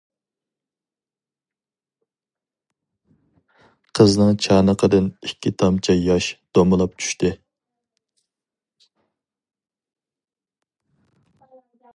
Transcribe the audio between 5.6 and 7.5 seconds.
تامچە ياش دومىلاپ چۈشتى.